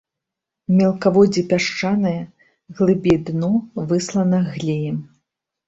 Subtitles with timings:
[0.79, 2.15] Мелкаводдзе пясчанае,
[2.81, 3.53] глыбей дно
[3.95, 5.01] выслана глеем.